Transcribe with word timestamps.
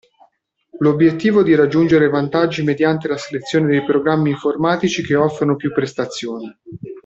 L'obiettivo 0.79 1.43
di 1.43 1.53
raggiungere 1.53 2.09
vantaggi 2.09 2.63
mediante 2.63 3.07
la 3.07 3.17
selezione 3.17 3.67
dei 3.67 3.83
programmi 3.83 4.31
informatici 4.31 5.03
che 5.03 5.13
offrono 5.13 5.55
più 5.55 5.71
prestazioni. 5.71 6.51